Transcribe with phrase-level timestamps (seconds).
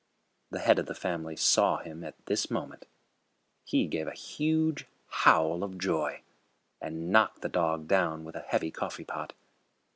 [0.49, 2.87] The head of the family saw him at this moment.
[3.63, 6.23] He gave a huge howl of joy,
[6.81, 9.33] and knocked the dog down with a heavy coffee pot.